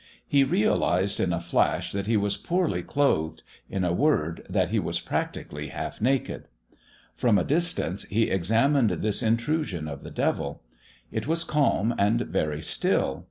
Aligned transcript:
He 0.27 0.43
realised 0.43 1.19
in 1.19 1.31
a 1.31 1.39
flash 1.39 1.91
that 1.91 2.07
he 2.07 2.17
was 2.17 2.35
poorly 2.35 2.81
clothed 2.81 3.43
in 3.69 3.83
a 3.83 3.93
word, 3.93 4.43
that 4.49 4.69
he 4.69 4.79
was 4.79 4.99
practically 4.99 5.67
half 5.67 6.01
naked. 6.01 6.47
From 7.13 7.37
a 7.37 7.43
distance 7.43 8.05
he 8.05 8.23
examined 8.23 8.89
this 8.89 9.21
intrusion 9.21 9.87
of 9.87 10.03
the 10.03 10.09
devil. 10.09 10.63
It 11.11 11.27
was 11.27 11.43
calm 11.43 11.93
and 11.99 12.21
very 12.21 12.63
still. 12.63 13.19